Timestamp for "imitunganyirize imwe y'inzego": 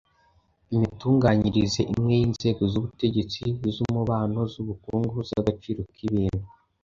0.75-2.61